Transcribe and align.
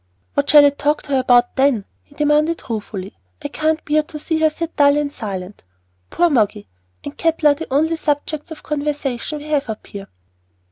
"What 0.33 0.49
shall 0.49 0.65
I 0.65 0.71
talk 0.71 1.03
to 1.03 1.11
her 1.11 1.19
about, 1.19 1.57
then?" 1.57 1.85
he 2.01 2.15
demanded 2.15 2.63
ruefully. 2.67 3.15
"I 3.43 3.49
can't 3.49 3.85
bear 3.85 4.01
to 4.01 4.17
see 4.17 4.39
her 4.39 4.49
sit 4.49 4.71
so 4.75 4.83
dull 4.83 4.97
and 4.97 5.13
silent. 5.13 5.63
Poor 6.09 6.27
Moggy! 6.27 6.67
and 7.03 7.15
cattle 7.15 7.49
are 7.49 7.53
the 7.53 7.71
only 7.71 7.97
subjects 7.97 8.49
of 8.49 8.63
conversation 8.63 9.37
that 9.37 9.45
we 9.45 9.51
have 9.51 9.69
up 9.69 9.85
here." 9.85 10.07